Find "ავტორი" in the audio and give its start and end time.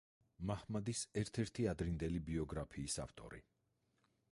3.07-3.45